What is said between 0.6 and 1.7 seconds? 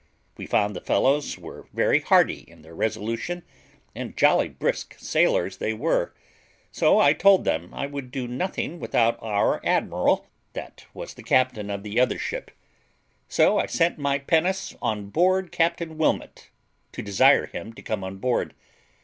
the fellows were